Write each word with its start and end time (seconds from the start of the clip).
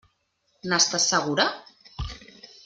N'estàs 0.71 1.05
segura? 1.13 1.47